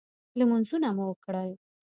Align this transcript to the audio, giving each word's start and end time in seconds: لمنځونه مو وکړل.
لمنځونه 0.37 0.87
مو 0.97 1.03
وکړل. 1.11 1.49